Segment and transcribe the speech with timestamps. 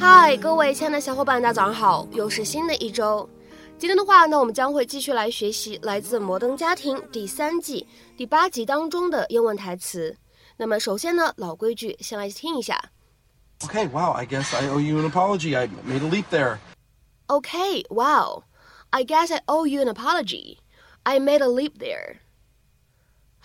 [0.00, 2.08] 嗨，各位亲爱的小伙伴，大家早上好！
[2.10, 3.28] 又是新的一周。
[3.78, 7.86] 今天的话呢，我们将会继续来学习来自《摩登家庭》第三季
[8.16, 10.16] 第八集当中的英文台词。
[10.56, 12.90] 那么，首先呢，老规矩，先来听一下。
[13.60, 15.56] Okay, wow, I guess I owe you an apology.
[15.56, 16.58] I made a leap there.
[17.28, 18.42] Okay, wow,
[18.90, 20.58] I guess I owe you an apology.
[21.04, 22.16] I made a leap there.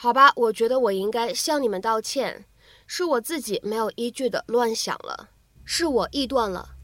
[0.00, 2.44] 好吧，我觉得我应该向你们道歉，
[2.86, 5.30] 是我自己没有依据的乱想了，
[5.64, 6.76] 是我臆断了。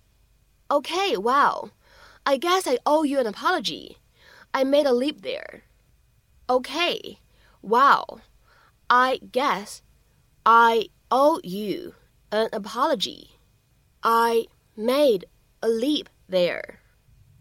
[0.69, 1.71] Okay, wow,
[2.23, 3.97] I guess I owe you an apology.
[4.53, 5.63] I made a leap there.
[6.47, 7.19] Okay,
[7.61, 8.21] wow,
[8.87, 9.81] I guess
[10.45, 11.93] I owe you
[12.31, 13.33] an apology.
[14.01, 15.27] I made
[15.61, 16.77] a leap there.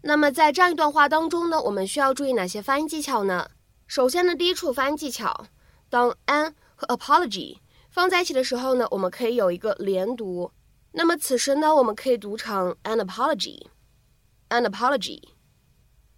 [0.02, 3.50] 那么在这样一段话当中呢，我们需要注意哪些发音技巧呢？
[3.86, 5.46] 首先呢，第一处发音技巧。
[5.89, 10.51] 当 an 和 apology 放在一起的时候呢，我们可以有一个连读。
[10.91, 15.21] 那么此时呢，我们可以读成 an apology，an apology。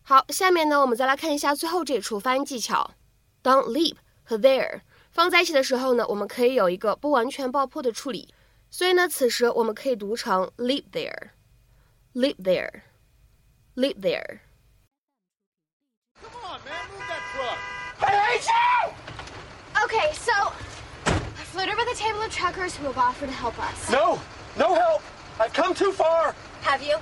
[0.02, 2.94] 好，下面呢，我们再来看一下最后这处发音技巧，
[3.42, 4.80] 当 leap 和 there。
[5.19, 8.33] 放在一起的时候呢，我们可以有一个不完全爆破的处理，
[8.69, 17.57] 所以呢，此时我们可以读成 live there，live there，live there。Come on, man, move that truck.
[17.99, 18.91] I hate you!
[19.85, 20.31] Okay, so
[21.13, 23.89] I flew over the table of truckers who have offered to help us.
[23.89, 24.19] No,
[24.57, 25.01] no help.
[25.39, 26.33] I've come too far.
[26.61, 26.97] Have you?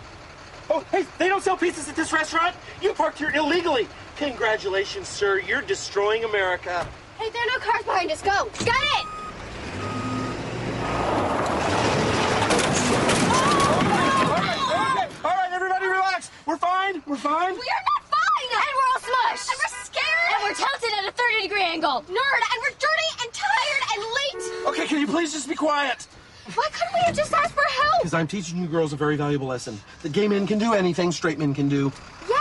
[0.69, 2.55] Oh, hey, they don't sell pizzas at this restaurant.
[2.81, 3.87] You parked here illegally.
[4.17, 5.39] Congratulations, sir.
[5.39, 6.87] You're destroying America.
[7.18, 8.22] Hey, there are no cars behind us.
[8.22, 8.30] Go.
[8.30, 9.06] Got it!
[15.24, 16.30] All right, everybody relax.
[16.46, 17.02] We're fine.
[17.08, 17.54] We're fine.
[17.54, 18.50] We are not fine!
[18.54, 19.50] And we're all smushed!
[19.50, 20.30] And we're scared!
[20.30, 22.02] And we're tilted at a 30 degree angle!
[22.02, 22.42] Nerd!
[22.52, 24.42] And we're dirty and tired and late!
[24.68, 26.06] Okay, can you please just be quiet?
[26.54, 27.98] Why couldn't we have just asked for help?
[27.98, 29.80] Because I'm teaching you girls a very valuable lesson.
[30.02, 31.92] That gay men can do anything straight men can do.
[32.30, 32.36] Yeah,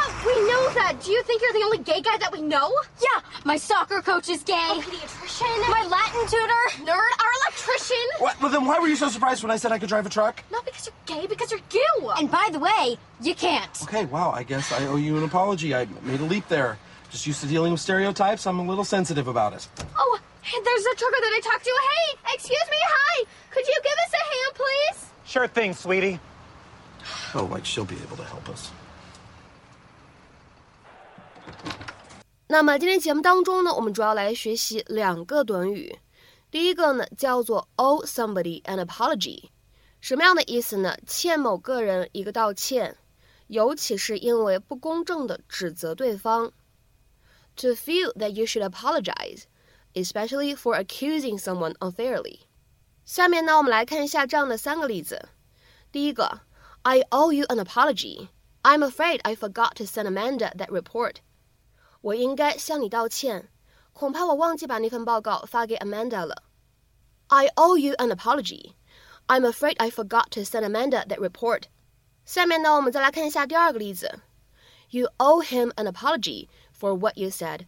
[0.68, 1.02] we know that.
[1.02, 2.74] Do you think you're the only gay guy that we know?
[3.02, 4.54] Yeah, my soccer coach is gay.
[4.54, 5.70] A pediatrician.
[5.70, 6.90] My Latin tutor.
[6.90, 6.96] Nerd.
[6.96, 8.08] Our electrician.
[8.20, 8.42] What?
[8.42, 10.44] Well, then why were you so surprised when I said I could drive a truck?
[10.52, 12.12] Not because you're gay, because you're you.
[12.18, 13.72] And by the way, you can't.
[13.84, 15.76] Okay, wow, I guess I owe you an apology.
[15.76, 16.78] I made a leap there.
[17.10, 18.46] Just used to dealing with stereotypes.
[18.46, 19.68] I'm a little sensitive about it.
[19.98, 21.72] Oh, hey, there's a trucker that I talked to.
[21.72, 22.78] Hey, excuse me.
[22.82, 23.26] Hi.
[23.52, 25.10] Could you give us a hand, please?
[25.26, 26.20] Sure thing, sweetie.
[27.34, 28.72] Oh, like she'll be able to help us.
[32.49, 35.99] 那么今天节目当中呢，我们主要来学习两个短语。
[36.51, 39.45] 第一个呢叫做 owe somebody an apology，
[40.01, 40.95] 什么样的意思呢？
[41.07, 42.99] 欠某个人一个道歉，
[43.47, 46.53] 尤其是因为不公正的指责对方。
[47.57, 49.45] To feel that you should apologize,
[49.95, 52.41] especially for accusing someone unfairly。
[53.07, 55.29] 下面呢，我们来看一下这样的三个例子。
[55.91, 56.41] 第一个，
[56.83, 58.29] I owe you an apology.
[58.63, 61.17] I'm afraid I forgot to send Amanda that report.
[62.01, 63.49] 我应该向你道歉，
[63.93, 66.43] 恐怕我忘记把那份报告发给 Amanda 了。
[67.29, 68.75] I owe you an apology.
[69.27, 71.65] I'm afraid I forgot to send Amanda that report.
[72.25, 74.21] 下面呢，我们再来看一下第二个例子。
[74.91, 76.49] You owe him an apology
[76.79, 77.67] for what you said.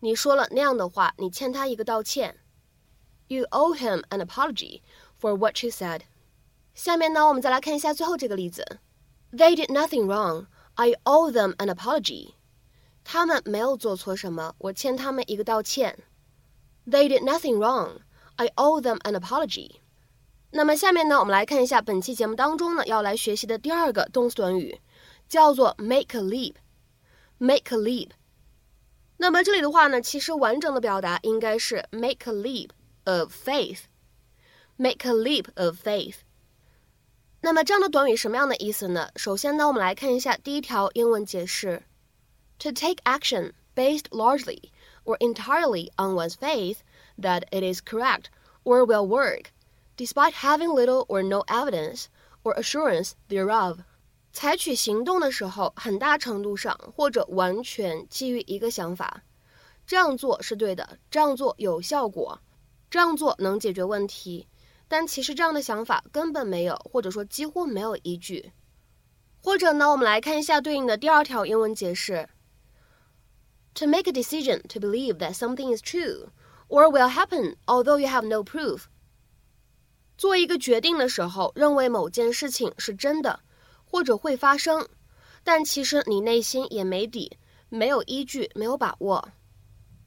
[0.00, 2.36] 你说了那样的话，你欠他一个道歉。
[3.26, 4.82] You owe him an apology
[5.20, 6.02] for what you said.
[6.74, 8.78] 下面呢，我们再来看一下最后这个例子。
[9.32, 10.46] They did nothing wrong.
[10.74, 12.34] I owe them an apology.
[13.05, 15.99] 他们没有做错什么，我欠他们一个道歉。
[16.85, 17.99] They did nothing wrong.
[18.35, 19.77] I owe them an apology.
[20.49, 24.81] 那么下面呢，我们来看一下本期节目当中呢要来学习的第二个动词短语，
[25.29, 26.55] 叫做 make a leap。
[27.37, 28.09] make a leap。
[29.17, 32.69] 那么这里的话呢，其实完整的表达应该是 make a leap
[33.03, 33.81] of faith。
[34.77, 36.15] make a leap of faith。
[37.41, 39.09] 那么这样的短语什么样的意思呢？
[39.15, 41.83] 首先呢，我们来看一下第一条英文解释
[42.59, 44.71] ：to take action based largely
[45.03, 46.77] or entirely on one's faith
[47.19, 48.25] that it is correct
[48.63, 49.51] or will work,
[49.97, 52.05] despite having little or no evidence
[52.43, 53.79] or assurance thereof。
[54.33, 59.23] 采取行动的时候，很大程度上或者完全基于一个想法，
[59.87, 62.41] 这样做是对的，这样做有效果，
[62.89, 64.47] 这样做能解决问题。
[64.87, 68.51] 但其实这样的想法根本没有，或者说几乎没有依据。
[69.41, 72.27] 或者呢，我们来看一下对应的第二条英文解释
[73.74, 76.30] ：To make a decision to believe that something is true
[76.68, 78.84] or will happen, although you have no proof。
[80.16, 83.40] 做一个决定的时候，认为某件事情是真的，
[83.84, 84.86] 或者会发生，
[85.42, 87.38] 但其实你内心也没底，
[87.68, 89.30] 没有依据，没有把握。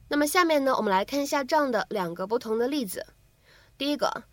[0.08, 3.04] 那么下面呢，我们来看一下这样的两个不同的例子。
[3.76, 4.24] 第一个，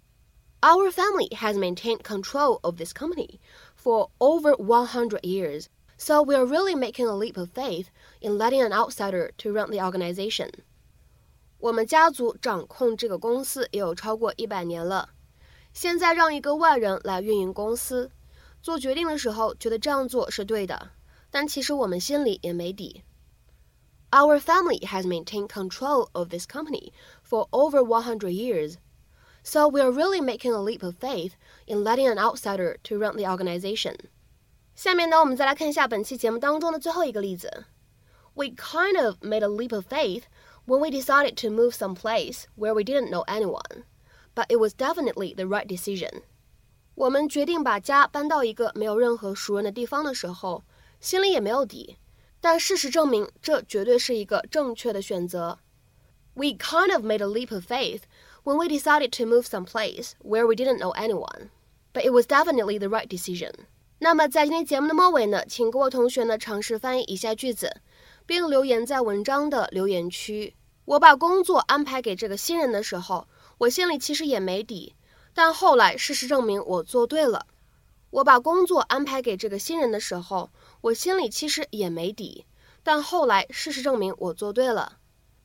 [0.61, 3.39] Our family has maintained control of this company
[3.81, 5.65] for over 100 years,
[5.97, 7.87] so we are really making a leap of faith
[8.19, 10.49] in letting an outsider to run the organization.
[11.59, 15.09] 我们家族掌控这个公司也有超过一百年了。
[15.73, 18.11] 现在让一个外人来运营公司，
[18.61, 20.89] 做决定的时候觉得这样做是对的，
[21.29, 23.03] 但其实我们心里也没底。
[24.11, 26.91] Our family has maintained control of this company
[27.23, 28.75] for over 100 years,
[29.41, 33.15] so we are really making a leap of faith in letting an outsider to run
[33.15, 33.95] the organization.
[34.75, 37.65] 下面呢，我们再来看一下本期节目当中的最后一个例子。
[38.33, 40.23] We kind of made a leap of faith
[40.65, 43.83] when we decided to move someplace where we didn't know anyone
[44.33, 46.21] but it was definitely the right decision.
[46.95, 50.63] 我们决定把家搬到一个没有任何熟人的地方的时候，
[50.99, 51.97] 心里也没有底，
[52.39, 55.59] 但事实证明这绝对是一个正确的选择。
[56.33, 58.03] We kind of made a leap of faith
[58.43, 61.49] when we decided to move someplace where we didn't know anyone,
[61.93, 63.51] but it was definitely the right decision.
[63.98, 67.80] 那么在今天节目的末尾呢，请各位同学呢尝试翻译一下句子，
[68.26, 70.54] 并留言在文章的留言区。
[70.84, 73.26] 我把工作安排给这个新人的时候。
[73.58, 74.94] 我心里其实也没底，
[75.32, 77.46] 但后来事实证明我做对了。
[78.10, 80.50] 我把工作安排给这个新人的时候，
[80.82, 82.44] 我心里其实也没底，
[82.82, 84.98] 但后来事实证明我做对了。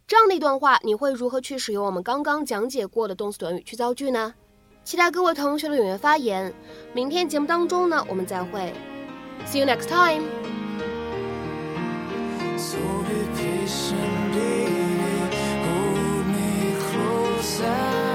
[0.05, 4.33] 这样的一段话，你会如何去使用我们刚刚讲解过的动词短语去造句呢？
[4.83, 6.53] 期待各位同学的踊跃发言。
[6.93, 8.73] 明天节目当中呢，我们再会。
[9.45, 10.23] See you next time.
[12.57, 14.35] So be patient.
[15.65, 18.10] Hold me close.